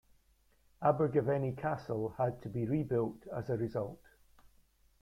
Abergavenny 0.81 1.51
Castle 1.51 2.15
had 2.17 2.41
to 2.41 2.49
be 2.49 2.65
rebuilt 2.65 3.27
as 3.27 3.51
a 3.51 3.55
result. 3.57 4.01